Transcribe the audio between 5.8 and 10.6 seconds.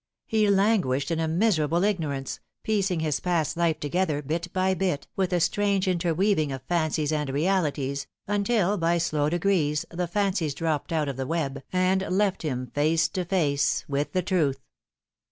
interweaving of fancies and realities, until by slow degrees the fancies